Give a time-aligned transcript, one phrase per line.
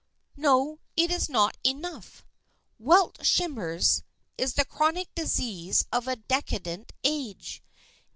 [0.35, 2.25] "No, it is not enough.
[2.79, 4.01] Welt Schmerz
[4.35, 7.61] is the chronic disease of a decadent age.